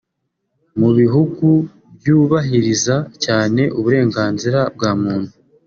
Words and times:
Mu 0.79 0.89
bihugu 0.99 1.47
byubahiriza 1.97 2.95
cyane 3.23 3.61
uburenganzira 3.79 4.59
bwa 4.75 4.91
muntu 5.01 5.31